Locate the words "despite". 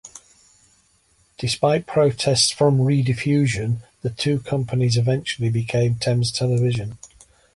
1.37-1.85